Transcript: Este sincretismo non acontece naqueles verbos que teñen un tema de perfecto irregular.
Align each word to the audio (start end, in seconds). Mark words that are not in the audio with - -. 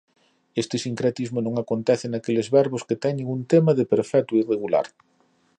Este 0.61 0.77
sincretismo 0.85 1.39
non 1.43 1.53
acontece 1.57 2.05
naqueles 2.09 2.47
verbos 2.57 2.85
que 2.87 3.01
teñen 3.03 3.27
un 3.35 3.41
tema 3.51 3.71
de 3.77 3.85
perfecto 3.93 4.33
irregular. 4.41 4.87